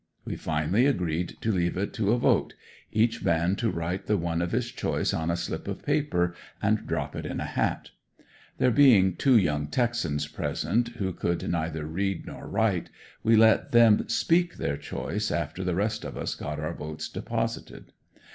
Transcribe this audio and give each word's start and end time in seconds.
We 0.25 0.35
finally 0.35 0.87
agreed 0.87 1.37
to 1.41 1.51
leave 1.51 1.77
it 1.77 1.93
to 1.93 2.11
a 2.11 2.17
vote 2.17 2.55
each 2.91 3.23
man 3.23 3.55
to 3.57 3.69
write 3.69 4.07
the 4.07 4.17
one 4.17 4.41
of 4.41 4.51
his 4.51 4.71
choice 4.71 5.13
on 5.13 5.29
a 5.29 5.37
slip 5.37 5.67
of 5.67 5.83
paper 5.85 6.33
and 6.59 6.87
drop 6.87 7.15
it 7.15 7.23
in 7.23 7.39
a 7.39 7.45
hat. 7.45 7.91
There 8.57 8.71
being 8.71 9.15
two 9.15 9.37
young 9.37 9.67
Texans 9.67 10.25
present 10.27 10.87
who 10.97 11.13
could 11.13 11.47
neither 11.47 11.85
read 11.85 12.25
nor 12.25 12.47
write, 12.47 12.89
we 13.21 13.35
let 13.35 13.73
them 13.73 14.09
speak 14.09 14.55
their 14.55 14.75
choice 14.75 15.29
after 15.29 15.63
the 15.63 15.75
rest 15.75 16.03
of 16.03 16.17
us 16.17 16.33
got 16.33 16.59
our 16.59 16.73
votes 16.73 17.07
deposited. 17.07 17.93